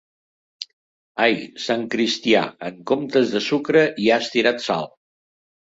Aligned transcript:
Ai, 1.25 1.35
sant 1.65 1.83
cristià, 1.97 2.43
en 2.71 2.81
comptes 2.95 3.37
de 3.37 3.45
sucre 3.51 3.87
hi 4.07 4.11
has 4.19 4.33
tirat 4.35 4.69
sal! 4.69 4.93